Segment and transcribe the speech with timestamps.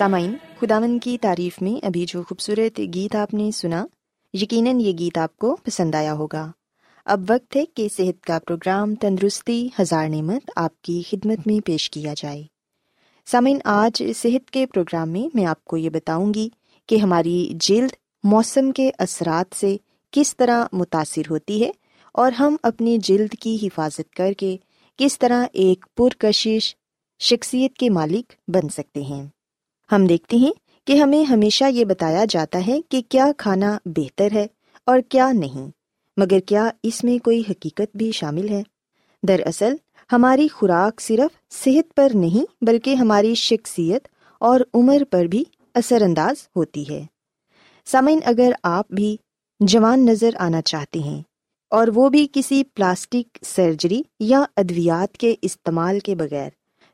[0.00, 3.86] سامعین خداون کی تعریف میں ابھی جو خوبصورت گیت آپ نے سنا،
[4.32, 6.50] یقیناً یہ گیت آپ کو پسند آیا ہوگا۔
[7.04, 11.90] اب وقت ہے کہ صحت کا پروگرام تندرستی ہزار نعمت آپ کی خدمت میں پیش
[11.90, 12.42] کیا جائے۔
[13.26, 16.48] سامعین، آج صحت کے پروگرام میں میں آپ کو یہ بتاؤں گی
[16.86, 17.90] کہ ہماری جلد
[18.24, 19.76] موسم کے اثرات سے
[20.10, 21.70] کس طرح متاثر ہوتی ہے
[22.14, 24.56] اور ہم اپنی جلد کی حفاظت کر کے
[24.96, 26.76] کس طرح ایک پرکشش
[27.20, 29.26] شخصیت کے مالک بن سکتے ہیں۔
[29.90, 30.52] ہم دیکھتے ہیں
[30.86, 34.46] کہ ہمیں ہمیشہ یہ بتایا جاتا ہے کہ کیا کھانا بہتر ہے
[34.86, 35.70] اور کیا نہیں،
[36.16, 38.62] مگر کیا اس میں کوئی حقیقت بھی شامل ہے؟
[39.22, 39.74] دراصل،
[40.10, 44.08] ہماری خوراک صرف صحت پر نہیں بلکہ ہماری شخصیت
[44.40, 45.42] اور عمر پر بھی
[45.74, 47.04] اثر انداز ہوتی ہے۔
[47.86, 49.16] سامعین، اگر آپ بھی
[49.60, 51.22] جوان نظر آنا چاہتے ہیں
[51.72, 56.50] اور وہ بھی کسی پلاسٹک سرجری یا ادویات کے استعمال کے بغیر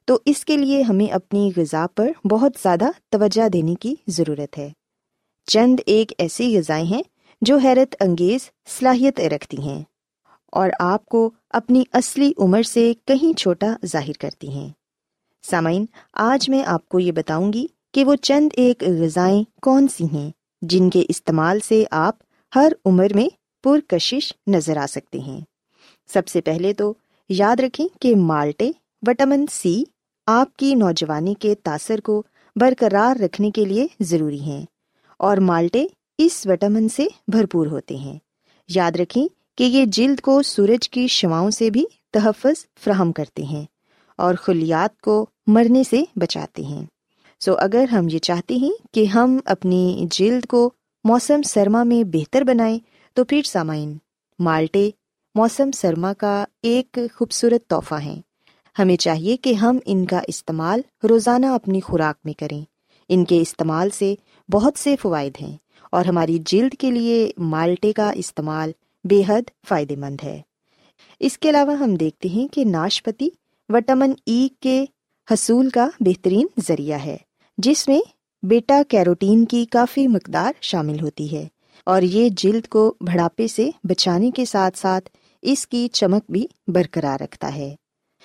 [0.07, 4.73] تو اس کے لیے ہمیں اپنی غذا پر بہت زیادہ توجہ دینے کی ضرورت ہے۔
[5.47, 7.03] چند ایک ایسی غذائیں ہیں
[7.41, 9.83] جو حیرت انگیز صلاحیت رکھتی ہیں
[10.53, 14.69] اور آپ کو اپنی اصلی عمر سے کہیں چھوٹا ظاہر کرتی ہیں۔
[15.43, 20.05] سامعین، آج میں آپ کو یہ بتاؤں گی کہ وہ چند ایک غذائیں کون سی
[20.13, 20.31] ہیں
[20.63, 22.17] جن کے استعمال سے آپ
[22.57, 23.29] ہر عمر میں
[23.63, 25.41] پرکشش نظر آ سکتے ہیں۔
[26.13, 26.95] سب سے پہلے تو
[27.29, 28.71] یاد رکھیں کہ مالٹے،
[29.07, 29.85] وٹامن سی
[30.29, 32.23] آپ کی نوجوانی کے تاثر کو
[32.57, 34.67] برقرار رکھنے کے لیے ضروری ہیں
[35.19, 35.87] اور مالٹے
[36.19, 38.19] اس وٹامن سے بھرپور ہوتے ہیں۔
[38.69, 39.29] یاد رکھیں
[39.59, 43.65] کہ یہ جلد کو سورج کی شواؤں سے بھی تحفظ فراہم کرتے ہیں
[44.17, 46.85] اور خلیات کو مرنے سے بچاتے ہیں۔
[47.41, 50.71] سو اگر ہم یہ چاہتے ہیں کہ ہم اپنی جلد کو
[51.05, 52.79] موسم سرما میں بہتر بنائیں،
[53.15, 53.97] تو پھر سامعین،
[54.39, 54.91] مالٹے
[55.35, 58.23] موسم سرما کا ایک خوبصورت تحفہ ہیں۔
[58.79, 62.65] ہمیں چاہیے کہ ہم ان کا استعمال روزانہ اپنی خوراک میں کریں۔
[63.09, 64.15] ان کے استعمال سے
[64.49, 65.57] بہت سے فوائد ہیں
[65.93, 68.73] اور ہماری جلد کے لیے مالٹے کا استعمال
[69.05, 70.43] بے حد فائدے مند ہے۔
[71.21, 73.29] اس کے علاوہ ہم دیکھتے ہیں کہ ناشپتی
[73.69, 74.85] وٹامن ای کے
[75.33, 77.17] حصول کا بہترین ذریعہ ہے،
[77.59, 78.01] جس میں
[78.43, 81.49] بیٹا کیروٹین کی کافی مقدار شامل ہوتی ہے
[81.85, 85.11] اور یہ جلد کو بڑھاپے سے بچانے کے ساتھ ساتھ
[85.43, 87.75] اس کی چمک بھی برقرار رکھتا ہے۔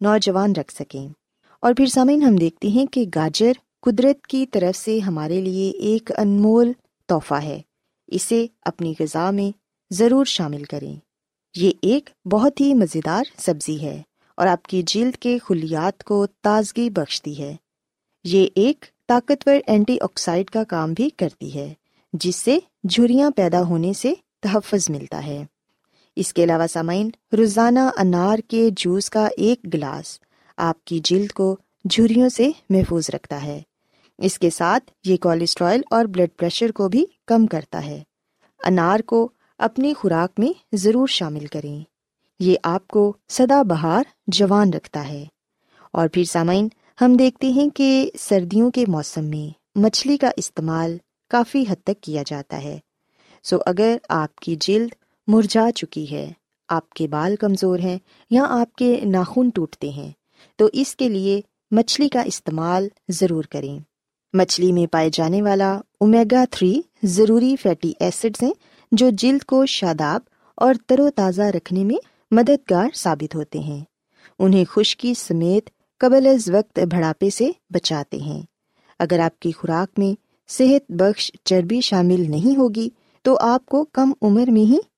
[0.00, 1.08] نوجوان رکھ سکیں۔
[1.60, 6.12] اور پھر سامعین، ہم دیکھتے ہیں کہ گاجر قدرت کی طرف سے ہمارے لیے ایک
[6.16, 6.72] انمول
[7.06, 7.60] تحفہ ہے۔
[8.06, 9.56] اسے اپنی غذا میں
[9.90, 10.96] ضرور شامل کریں۔
[11.56, 14.02] یہ ایک بہت ہی مزیدار سبزی ہے
[14.36, 17.56] اور آپ کی جلد کے خلیات کو تازگی بخشتی ہے۔
[18.24, 21.74] یہ ایک طاقتور اینٹی آکسائڈ کا کام بھی کرتی ہے،
[22.12, 22.58] جس سے
[22.88, 25.46] جھریاں پیدا ہونے سے تحفظ ملتا ہے۔
[26.16, 30.20] اس کے علاوہ سامعین، روزانہ انار کے جوس کا ایک گلاس
[30.56, 31.56] آپ کی جلد کو
[31.90, 33.62] جھریوں سے محفوظ رکھتا ہے۔
[34.18, 38.02] اس کے ساتھ یہ کولیسٹرائل اور بلڈ پریشر کو بھی کم کرتا ہے۔
[38.64, 39.28] انار کو
[39.58, 41.84] اپنی خوراک میں ضرور شامل کریں۔
[42.40, 45.24] یہ آپ کو سدا بہار جوان رکھتا ہے۔
[45.92, 46.68] اور پھر سامعین،
[47.00, 50.96] ہم دیکھتے ہیں کہ سردیوں کے موسم میں مچھلی کا استعمال
[51.30, 52.78] کافی حد تک کیا جاتا ہے۔
[53.42, 54.88] سو اگر آپ کی جلد
[55.26, 56.32] مرجھا چکی ہے۔
[56.68, 57.98] آپ کے بال کمزور ہیں
[58.30, 60.10] یا آپ کے ناخن ٹوٹتے ہیں۔
[60.56, 61.40] تو اس کے لیے
[61.70, 63.78] مچھلی کا استعمال ضرور کریں۔
[64.32, 68.52] مچھلی میں پائے جانے والا اومیگا تھری ضروری فیٹی ایسڈز ہیں
[68.92, 70.20] جو جلد کو شاداب
[70.54, 71.96] اور تر و تازہ رکھنے میں
[72.30, 73.84] مددگار ثابت ہوتے ہیں۔
[74.38, 78.42] انہیں خشکی سمیت قبل از وقت بڑھاپے سے بچاتے ہیں۔
[78.98, 80.14] اگر آپ کی خوراک میں
[80.48, 82.88] صحت بخش چربی شامل نہیں ہوگی
[83.22, 84.78] تو آپ کو کم عمر میں ہی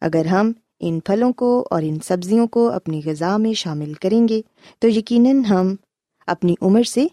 [0.00, 4.42] اگر ہم ان پھلوں کو اور ان سبزیوں کو اپنی غذا میں شامل کریں گے،
[4.78, 5.74] تو یقیناً ہم
[6.26, 7.06] اپنی عمر سے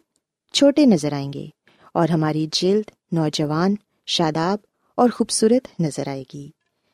[0.53, 1.47] چھوٹے نظر آئیں گے
[1.93, 3.75] اور ہماری جلد نوجوان،
[4.05, 4.59] شاداب
[4.95, 6.49] اور خوبصورت نظر آئے گی۔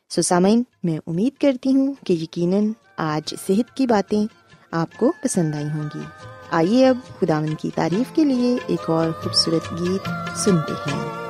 [0.09, 4.25] سسامین میں امید کرتی ہوں کہ یقیناً آج صحت کی باتیں
[4.71, 6.01] آپ کو پسند آئی ہوں گی۔
[6.51, 11.22] آئیے اب خداون کی تعریف کے لیے ایک اور خوبصورت گیت سنتے ہیں۔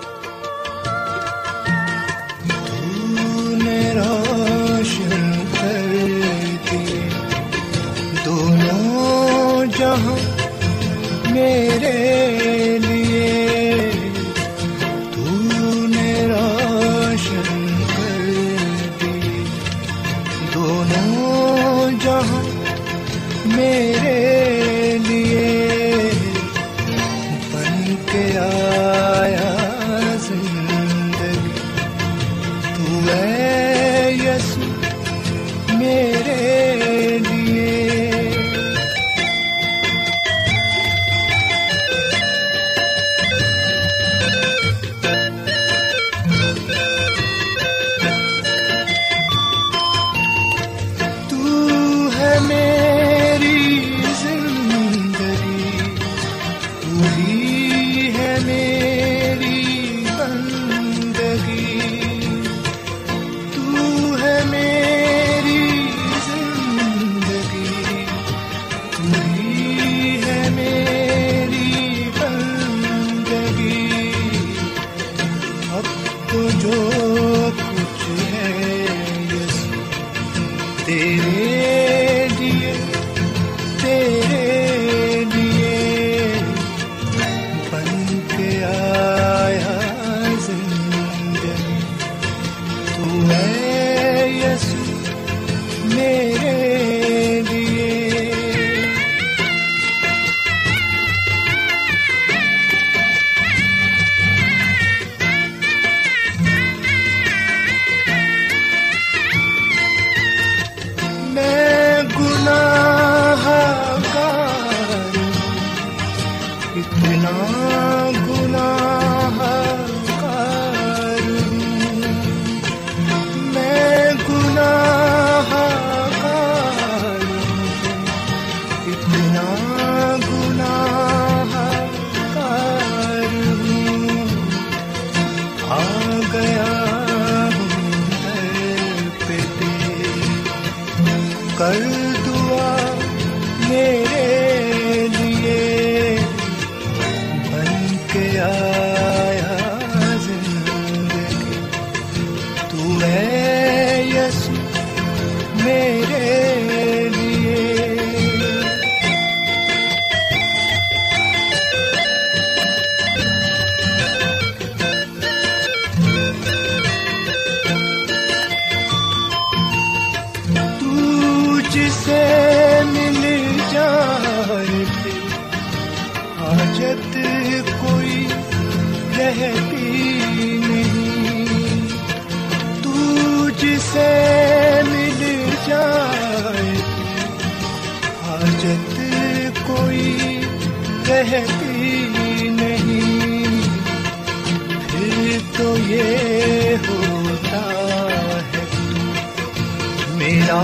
[200.23, 200.61] میرا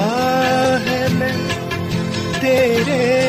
[0.86, 1.32] ہے میں
[2.42, 3.29] تیرے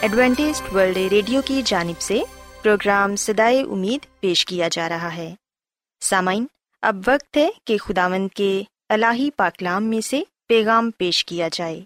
[0.00, 2.20] Adventist World Radio کی جانب سے
[2.62, 5.34] پروگرام سدائے امید پیش کیا جا رہا ہے۔
[6.00, 6.46] سامعین،
[6.82, 11.80] اب وقت ہے کہ خداوند کے الہی پاکلام میں سے پیغام پیش کیا جائے۔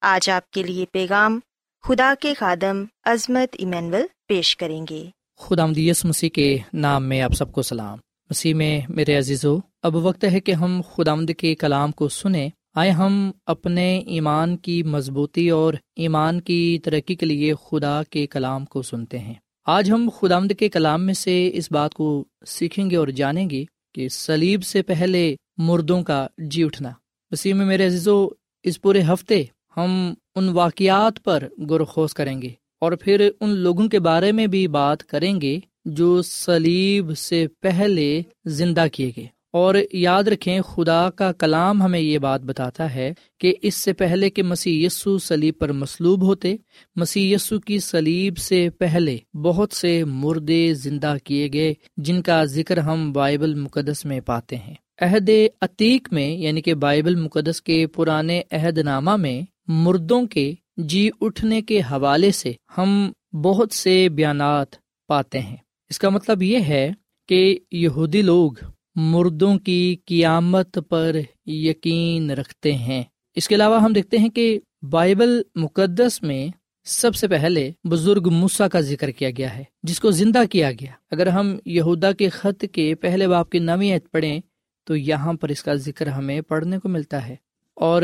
[0.00, 1.40] آج آپ کے لیے پیغام
[1.82, 5.04] خدا کے خادم عظمت ایمینول پیش کریں گے۔
[5.38, 7.98] خدا مدیس مسیح کے نام میں آپ سب کو سلام۔
[8.30, 12.48] مسیح میں میرے عزیزو، اب وقت ہے کہ ہم خدا مد کے کلام کو سنیں۔
[12.74, 18.64] آئے ہم اپنے ایمان کی مضبوطی اور ایمان کی ترقی کے لیے خدا کے کلام
[18.64, 19.34] کو سنتے ہیں۔
[19.66, 23.64] آج ہم خدامد کے کلام میں سے اس بات کو سیکھیں گے اور جانیں گے
[23.94, 26.90] کہ سلیب سے پہلے مردوں کا جی اٹھنا۔
[27.30, 28.28] مسیح میں میرے عزیزو،
[28.62, 29.44] اس پورے ہفتے
[29.76, 32.50] ہم ان واقعات پر غور خوص کریں گے
[32.80, 38.22] اور پھر ان لوگوں کے بارے میں بھی بات کریں گے جو سلیب سے پہلے
[38.44, 43.54] زندہ کیے گئے۔ اور یاد رکھیں خدا کا کلام ہمیں یہ بات بتاتا ہے کہ
[43.62, 46.56] اس سے پہلے کہ مسیح یسو سلیب پر مصلوب ہوتے،
[46.96, 52.76] مسیح یسو کی سلیب سے پہلے بہت سے مردے زندہ کیے گئے، جن کا ذکر
[52.76, 55.30] ہم بائبل مقدس میں پاتے ہیں۔ عہد
[55.60, 61.62] عتیق میں یعنی کہ بائبل مقدس کے پرانے عہد نامہ میں، مردوں کے جی اٹھنے
[61.62, 64.66] کے حوالے سے ہم بہت سے بیانات
[65.08, 65.56] پاتے ہیں۔
[65.90, 66.92] اس کا مطلب یہ ہے
[67.28, 68.52] کہ یہودی لوگ
[68.94, 73.02] مردوں کی قیامت پر یقین رکھتے ہیں۔
[73.34, 76.48] اس کے علاوہ ہم دیکھتے ہیں کہ بائبل مقدس میں
[76.84, 80.90] سب سے پہلے بزرگ مسا کا ذکر کیا گیا ہے، جس کو زندہ کیا گیا۔
[81.10, 84.40] اگر ہم یہودا کے خط کے پہلے باپ کی نوی عید پڑھیں،
[84.84, 87.36] تو یہاں پر اس کا ذکر ہمیں پڑھنے کو ملتا ہے۔
[87.74, 88.02] اور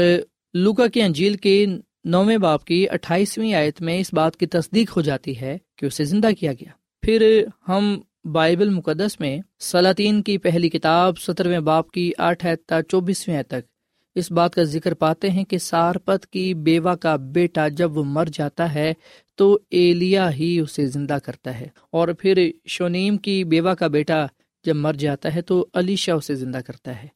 [0.54, 1.66] لوکا کی انجیل کے
[2.04, 6.04] نویں باپ کی اٹھائیسویں آیت میں اس بات کی تصدیق ہو جاتی ہے کہ اسے
[6.04, 6.70] زندہ کیا گیا۔
[7.02, 8.00] پھر ہم
[8.32, 13.68] بائبل مقدس میں سلاطین کی پہلی کتاب سترویں باپ کی آٹھ تا چوبیسویں تک۔
[14.14, 18.24] اس بات کا ذکر پاتے ہیں کہ سارپت کی بیوہ کا بیٹا جب وہ مر
[18.32, 18.92] جاتا ہے
[19.34, 24.26] تو ایلیا ہی اسے زندہ کرتا ہے۔ اور پھر شونیم کی بیوہ کا بیٹا
[24.64, 27.08] جب مر جاتا ہے تو علیشا اسے زندہ کرتا ہے۔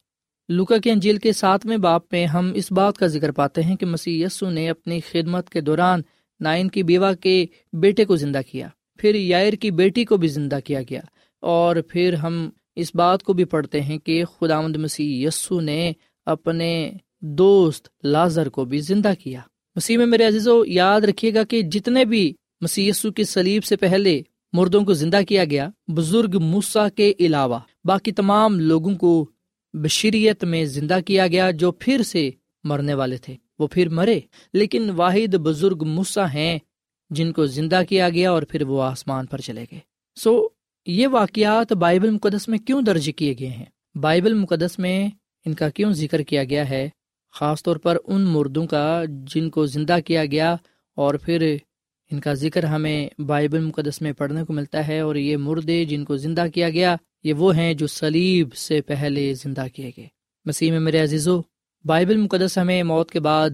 [0.49, 3.85] لوکا کے انجیل کے ساتویں باپ میں ہم اس بات کا ذکر پاتے ہیں کہ
[3.85, 6.01] مسیح یسو نے اپنی خدمت کے دوران
[6.39, 8.67] نائن کی بیوہ کے بیٹے کو زندہ کیا۔
[9.01, 11.01] پھر یائر کی بیٹی کو بھی زندہ کیا گیا
[11.39, 15.91] اور پھر ہم اس بات کو بھی پڑھتے ہیں کہ خدا مسیح یسو نے
[16.25, 19.39] اپنے دوست لازر کو بھی زندہ کیا۔
[19.75, 23.63] مسیح میں میرے عزیز و یاد رکھیے گا کہ جتنے بھی مسیح یسو کی سلیب
[23.63, 24.21] سے پہلے
[24.53, 29.29] مردوں کو زندہ کیا گیا، بزرگ موسا کے علاوہ باقی تمام لوگوں کو
[29.73, 32.29] بشریت میں زندہ کیا گیا جو پھر سے
[32.63, 34.19] مرنے والے تھے، وہ پھر مرے۔
[34.53, 36.59] لیکن واحد بزرگ مسا ہیں
[37.11, 39.79] جن کو زندہ کیا گیا اور پھر وہ آسمان پر چلے گئے۔
[40.15, 40.47] سو
[40.85, 45.09] یہ واقعات بائبل مقدس میں کیوں درج کیے گئے ہیں؟ بائبل مقدس میں
[45.45, 46.89] ان کا کیوں ذکر کیا گیا ہے؟
[47.33, 50.55] خاص طور پر ان مردوں کا جن کو زندہ کیا گیا
[50.97, 51.57] اور پھر
[52.11, 56.05] ان کا ذکر ہمیں بائبل مقدس میں پڑھنے کو ملتا ہے اور یہ مردے جن
[56.05, 60.07] کو زندہ کیا گیا، یہ وہ ہیں جو سلیب سے پہلے زندہ کیے گئے۔
[60.45, 61.41] مسیح میں میرے عزیزو،
[61.85, 63.49] بائبل مقدس ہمیں موت کے بعد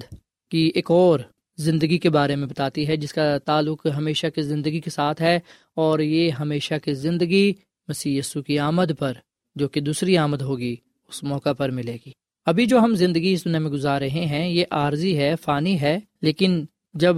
[0.52, 1.20] کی ایک اور
[1.58, 5.40] زندگی کے بارے میں بتاتی ہے، جس کا تعلق ہمیشہ کی زندگی کے ساتھ ہے
[5.76, 7.54] اور یہ ہمیشہ کی زندگی
[7.88, 9.14] مسیح یسو کی آمد پر،
[9.56, 10.76] جو کہ دوسری آمد ہوگی،
[11.10, 12.12] اس موقع پر ملے گی۔
[12.46, 16.00] ابھی جو ہم زندگی اس دنیا میں گزار رہے ہیں، یہ عارضی ہے، فانی ہے،
[16.22, 17.16] لیکن جب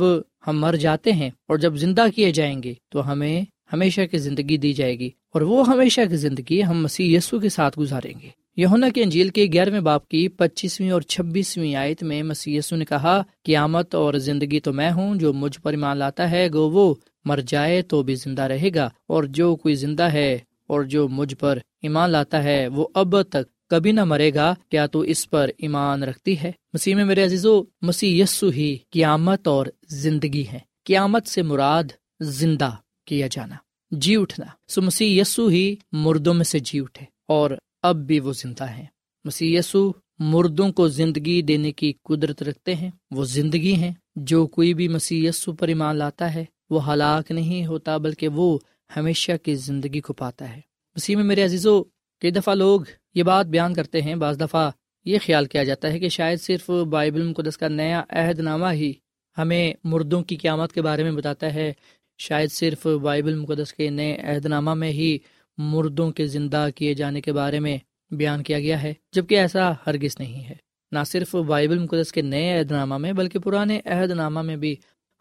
[0.47, 3.41] ہم مر جاتے ہیں اور جب زندہ کیے جائیں گے، تو ہمیں
[3.73, 7.49] ہمیشہ کی زندگی دی جائے گی اور وہ ہمیشہ کی زندگی ہم مسیح یسو کے
[7.49, 12.23] ساتھ گزاریں گے۔ یونا کے انجیل کے گیارہویں باپ کی پچیسویں اور چھبیسویں آیت میں
[12.23, 16.47] مسیسو نے کہا، قیامت اور زندگی تو میں ہوں، جو مجھ پر ایمان لاتا ہے،
[16.53, 20.83] گو وہ مر جائے تو بھی زندہ رہے گا، اور جو کوئی زندہ ہے اور
[20.83, 24.99] جو مجھ پر ایمان لاتا ہے، وہ اب تک کبھی نہ مرے گا۔ کیا تو
[24.99, 30.45] اس پر ایمان رکھتی ہے؟ مسیح میں میرے عزیزو، مسیح یسو ہی قیامت اور زندگی
[30.47, 32.69] ہے قیامت سے مراد زندہ
[33.05, 33.55] کیا جانا
[33.91, 37.51] جی اٹھنا۔ سو مسیح یسو ہی مردوں میں سے جی اٹھے اور
[37.83, 38.85] اب بھی وہ زندہ ہیں۔
[39.25, 44.73] مسیح یسو مردوں کو زندگی دینے کی قدرت رکھتے ہیں۔ وہ زندگی ہیں۔ جو کوئی
[44.73, 48.59] بھی مسیح یسو پر ایمان لاتا ہے، وہ ہلاک نہیں ہوتا، بلکہ وہ
[48.95, 50.61] ہمیشہ کی زندگی کو پاتا ہے۔
[50.95, 51.83] مسیح میں میرے عزیزو،
[52.21, 52.81] کئی دفعہ لوگ
[53.15, 54.71] یہ بات بیان کرتے ہیں۔ بعض دفعہ
[55.05, 58.93] یہ خیال کیا جاتا ہے کہ شاید صرف بائبل مقدس کا نیا عہد نامہ ہی
[59.37, 61.73] ہمیں مردوں کی قیامت کے بارے میں بتاتا ہے۔
[62.17, 65.17] شاید صرف بائبل مقدس کے نئے عہد نامہ میں ہی
[65.59, 67.77] مردوں کے زندہ کیے جانے کے بارے میں
[68.11, 70.55] بیان کیا گیا ہے، جبکہ ایسا ہرگز نہیں ہے۔
[70.91, 74.75] نہ صرف بائبل مقدس کے نئے عہد نامہ میں، بلکہ پرانے عہد نامہ میں بھی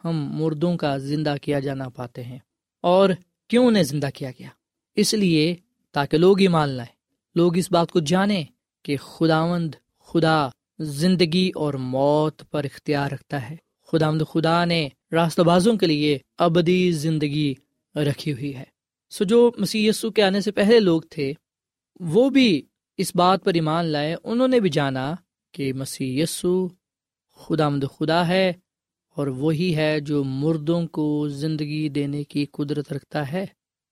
[0.05, 2.39] ہم مردوں کا زندہ کیا جانا پاتے ہیں۔
[2.81, 3.11] اور
[3.49, 4.49] کیوں انہیں زندہ کیا گیا؟
[4.95, 5.57] اس لیے
[5.93, 6.97] تاکہ لوگ ہی مان لائیں۔
[7.35, 8.45] لوگ اس بات کو جانیں
[8.83, 10.49] کہ خداوند خدا
[10.79, 16.93] زندگی اور موت پر اختیار رکھتا ہے۔ خدا خدا نے راستہ بازوں کے لیے ابدی
[16.93, 17.55] زندگی
[17.95, 18.78] رکھی ہوئی ہے۔
[19.11, 21.33] سو جو مسی کے آنے سے پہلے لوگ تھے،
[22.01, 22.63] وہ بھی
[22.97, 25.15] اس بات پر ایمان لائے، انہوں نے بھی جانا
[25.53, 26.25] کہ مسی
[27.37, 28.53] خدا مد خدا ہے
[29.15, 33.47] اور وہی ہے جو مردوں کو زندگی دینے کی قدرت رکھتا ہے۔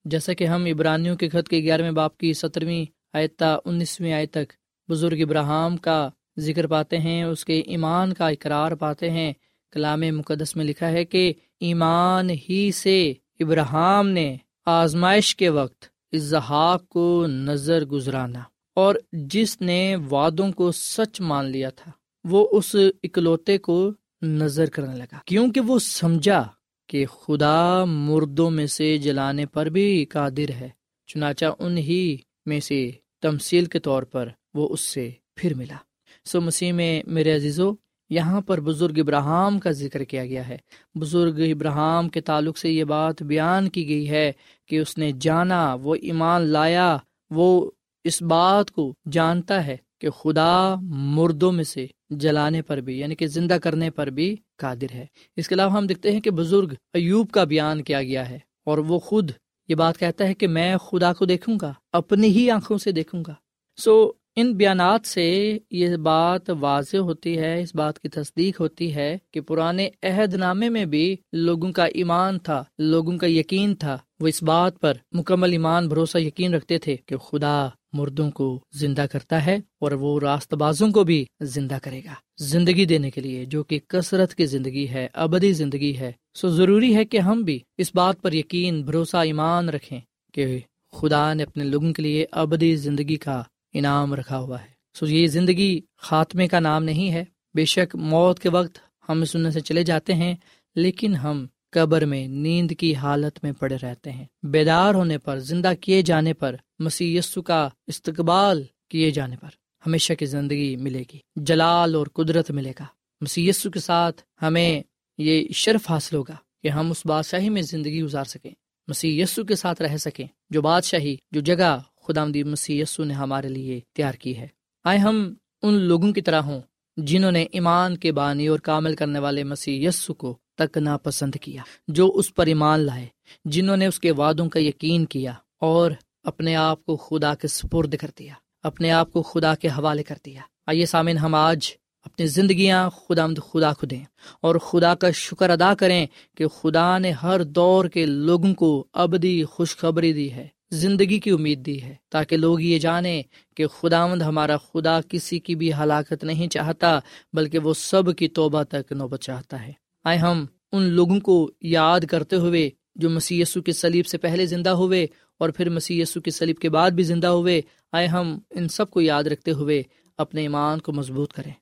[0.05, 4.53] جیسا کہ ہم عبرانیوں کے خط کے گیارہویں باپ کی سترویں آیتا انیسویں آئے تک
[4.89, 9.33] بزرگ ابراہم کا ذکر پاتے ہیں، اس کے ایمان کا اقرار پاتے ہیں۔
[9.73, 16.89] کلام مقدس میں لکھا ہے کہ ایمان ہی سے ابراہم نے آزمائش کے وقت اظہاق
[16.89, 18.43] کو نظر گزرانا
[18.75, 21.91] اور جس نے وعدوں کو سچ مان لیا تھا،
[22.25, 26.49] وہ اس اکلوتے کو نظر کرنے لگا۔ کیونکہ وہ سمجھا
[26.89, 30.69] کہ خدا مردوں میں سے جلانے پر بھی قادر ہے،
[31.07, 32.91] چنانچہ انہی میں سے
[33.23, 35.77] تمسیل کے طور پر وہ اس سے پھر ملا۔
[36.25, 37.73] سو مسیح میں میرے عزیزو
[38.11, 40.57] یہاں پر بزرگ ابراہم کا ذکر کیا گیا ہے۔
[40.95, 44.33] بزرگ ابراہم کے تعلق سے یہ بات بیان کی گئی ہے
[44.67, 46.97] کہ اس نے جانا، وہ ایمان لایا،
[47.31, 47.71] وہ
[48.05, 53.27] اس بات کو جانتا ہے کہ خدا مردوں میں سے جلانے پر بھی یعنی کہ
[53.27, 57.31] زندہ کرنے پر بھی قادر ہے۔ اس کے علاوہ ہم دیکھتے ہیں کہ بزرگ ایوب
[57.31, 59.31] کا بیان کیا گیا ہے اور وہ خود
[59.69, 63.23] یہ بات کہتا ہے کہ میں خدا کو دیکھوں گا، اپنی ہی آنکھوں سے دیکھوں
[63.27, 63.35] گا۔
[63.77, 69.19] سو ان بیانات سے یہ بات واضح ہوتی ہے، اس بات کی تصدیق ہوتی ہے
[69.31, 74.27] کہ پرانے عہد نامے میں بھی لوگوں کا ایمان تھا، لوگوں کا یقین تھا۔ وہ
[74.27, 79.47] اس بات پر مکمل ایمان، بھروسہ، یقین رکھتے تھے کہ خدا مردوں کو زندہ کرتا
[79.47, 83.65] ہے اور وہ راست بازوں کو بھی زندہ کرے گا۔ زندگی دینے کے لیے، جو
[83.65, 87.95] کہ کثرت کی زندگی ہے، ابدی زندگی ہے۔ سو ضروری ہے کہ ہم بھی اس
[87.95, 90.01] بات پر یقین، بھروسہ، ایمان رکھیں
[90.33, 90.59] کہ
[90.93, 93.43] خدا نے اپنے لوگوں کے لیے ابدی زندگی کا
[93.79, 98.39] انعام رکھا ہوا ہے۔ سو یہ زندگی خاتمے کا نام نہیں ہے۔ بے شک موت
[98.39, 100.35] کے وقت ہم سننے سے چلے جاتے ہیں،
[100.75, 105.73] لیکن ہم قبر میں نیند کی حالت میں پڑے رہتے ہیں۔ بیدار ہونے پر، زندہ
[105.81, 109.49] کیے جانے پر مسی کا استقبال کیے جانے پر
[109.87, 112.85] ہمیشہ کی زندگی ملے گی۔ جلال اور قدرت ملے گا۔
[113.21, 114.83] مسی کے ساتھ ہمیں
[115.19, 118.51] یہ شرف حاصل ہوگا کہ ہم اس بادشاہی میں زندگی گزار سکیں۔
[118.89, 123.81] مسی کے ساتھ رہ سکیں۔ جو بادشاہی، جو جگہ خدا مسیح یسو نے ہمارے لیے
[123.95, 124.49] تیار کی ہے۔
[124.85, 126.61] آئے ہم ان لوگوں کی طرح ہوں
[126.97, 131.63] جنہوں نے ایمان کے بانی اور کامل کرنے والے مسیح یسو کو تک پسند کیا،
[131.89, 133.07] جو اس پر ایمان لائے،
[133.45, 135.91] جنہوں نے اس کے وعدوں کا یقین کیا اور
[136.25, 140.15] اپنے آپ کو خدا کے سپرد کر دیا، اپنے آپ کو خدا کے حوالے کر
[140.27, 141.71] دیا۔ آئیے سامن ہم آج
[142.05, 144.05] اپنی زندگیاں خدا مد خدا کو دیں
[144.41, 149.45] اور خدا کا شکر ادا کریں کہ خدا نے ہر دور کے لوگوں کو ابدی
[149.45, 153.23] خوشخبری دی ہے۔ زندگی کی امید دی ہے، تاکہ لوگ یہ جانیں
[153.57, 156.99] کہ خدا مند ہمارا خدا کسی کی بھی ہلاکت نہیں چاہتا،
[157.33, 159.73] بلکہ وہ سب کی توبہ تک نوبت چاہتا ہے۔
[160.05, 164.71] آئے ہم ان لوگوں کو یاد کرتے ہوئے، جو مسی کے سلیب سے پہلے زندہ
[164.71, 165.07] ہوئے
[165.41, 167.61] اور پھر مسی یسو کے سلیب کے بعد بھی زندہ ہوئے،
[167.93, 169.83] آئے ہم ان سب کو یاد رکھتے ہوئے
[170.19, 171.53] اپنے ایمان کو مضبوط کریں،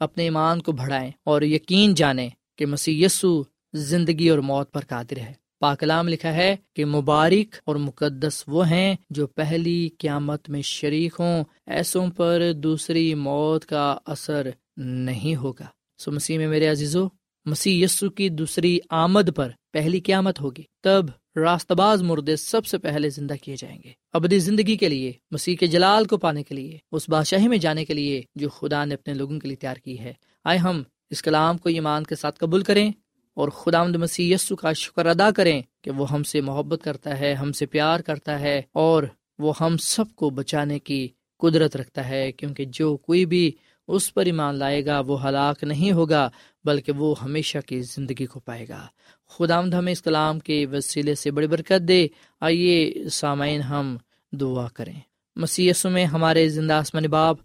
[0.00, 3.06] اپنے ایمان کو بڑھائیں اور یقین جانیں کہ مسی
[3.74, 8.96] زندگی اور موت پر قادر ہے۔ پاکلام لکھا ہے کہ مبارک اور مقدس وہ ہیں
[9.10, 15.66] جو پہلی قیامت میں شریک ہوں، ایسوں پر دوسری موت کا اثر نہیں ہوگا۔
[15.98, 17.06] سو مسیح میں میرے عزیزو،
[17.44, 22.78] مسیح یسو کی دوسری آمد پر پہلی قیامت ہوگی۔ تب راست باز مردے سب سے
[22.78, 26.54] پہلے زندہ کیے جائیں گے۔ ابدی زندگی کے لیے، مسیح کے جلال کو پانے کے
[26.54, 29.76] لیے، اس بادشاہی میں جانے کے لیے جو خدا نے اپنے لوگوں کے لیے تیار
[29.76, 30.12] کی ہے۔
[30.44, 32.92] آئے ہم اس کلام کو ایمان کے ساتھ قبول کریں۔
[33.34, 37.20] اور خدا مد مسیح یسو کا شکر ادا کریں کہ وہ ہم سے محبت کرتا
[37.20, 39.02] ہے، ہم سے پیار کرتا ہے اور
[39.38, 43.52] وہ ہم سب کو بچانے کی قدرت رکھتا ہے، کیونکہ جو کوئی بھی
[43.88, 46.30] اس پر ایمان لائے گا، وہ ہلاک نہیں ہوگا،
[46.64, 48.86] بلکہ وہ ہمیشہ کی زندگی کو پائے گا۔
[49.28, 52.06] خدا آمد ہمیں اس کلام کے وسیلے سے بڑی برکت دے۔
[52.40, 53.96] آئیے سامعین ہم
[54.32, 55.00] دعا کریں۔
[55.36, 57.36] مسی میں ہمارے زندہ آسمان باپ،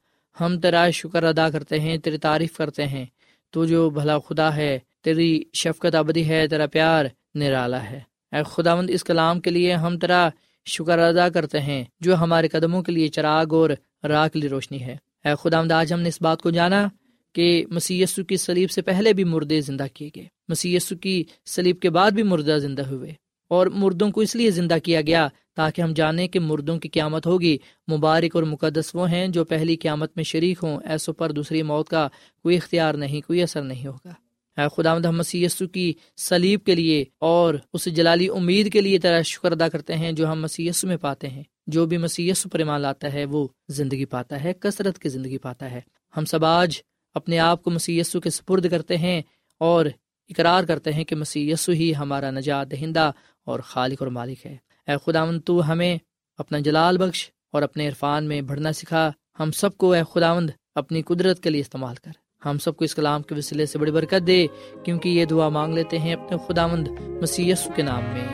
[0.41, 3.05] ہم تیرا شکر ادا کرتے ہیں، تیری تعریف کرتے ہیں۔
[3.49, 7.99] تو جو بھلا خدا ہے تیری شفقت ابدی ہے، تیرا پیار نرالا ہے۔
[8.31, 10.29] اے خدا مند اس کلام کے لیے ہم تیرا
[10.65, 13.69] شکر ادا کرتے ہیں، جو ہمارے قدموں کے لیے چراغ اور
[14.03, 16.87] راہ کے لیے روشنی ہے۔ اے خدا مند آج ہم نے اس بات کو جانا
[17.33, 21.89] کہ مسی کی سلیب سے پہلے بھی مردے زندہ کیے گئے۔ مسی کی سلیب کے
[21.89, 23.13] بعد بھی مردہ زندہ ہوئے۔
[23.47, 27.27] اور مردوں کو اس لیے زندہ کیا گیا تاکہ ہم جانیں کہ مردوں کی قیامت
[27.27, 27.57] ہوگی۔
[27.91, 31.89] مبارک اور مقدس وہ ہیں جو پہلی قیامت میں شریک ہوں ایسوں پر دوسری موت
[31.89, 32.07] کا
[32.43, 34.13] کوئی اختیار نہیں، کوئی اثر نہیں ہوگا۔
[34.57, 34.93] اے خدا
[35.33, 39.93] یسو کی سلیب کے لیے اور اس جلالی امید کے لیے طرح شکر ادا کرتے
[39.93, 43.47] ہیں جو ہم یسو میں پاتے ہیں۔ جو بھی یسو پر ایمان لاتا ہے وہ
[43.69, 45.81] زندگی پاتا ہے، کثرت کی زندگی پاتا ہے۔
[46.17, 46.77] ہم سب آج
[47.13, 49.21] اپنے آپ کو یسو کے سپرد کرتے ہیں
[49.59, 49.85] اور
[50.29, 53.11] اقرار کرتے ہیں کہ یسو ہی ہمارا نجات دہندہ
[53.45, 55.97] اور خالق اور مالک ہے۔ اے خداون تو ہمیں
[56.37, 61.01] اپنا جلال بخش اور اپنے عرفان میں بڑھنا سکھا۔ ہم سب کو اے خداوند اپنی
[61.01, 64.27] قدرت کے لیے استعمال کر۔ ہم سب کو اس کلام کے وسیلے سے بڑی برکت
[64.27, 64.47] دے،
[64.83, 66.87] کیونکہ یہ دعا مانگ لیتے ہیں اپنے خداوند
[67.21, 68.27] مسی کے نام میں۔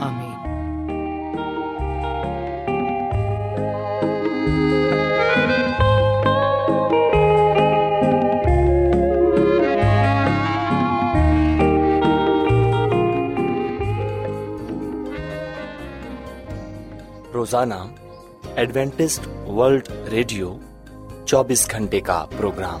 [0.00, 0.30] آمین۔
[17.34, 17.74] روزانہ
[18.56, 20.56] ایڈوینٹسٹ ورلڈ ریڈیو
[21.26, 22.80] چوبیس گھنٹے کا پروگرام۔